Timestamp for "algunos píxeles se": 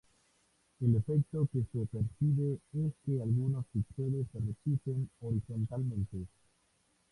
3.21-4.39